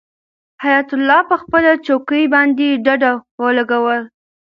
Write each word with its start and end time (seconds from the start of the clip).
حیات 0.63 0.89
الله 0.97 1.19
په 1.29 1.35
خپله 1.41 1.71
چوکۍ 1.85 2.23
باندې 2.33 2.81
ډډه 2.85 3.13
ولګوله. 3.41 3.99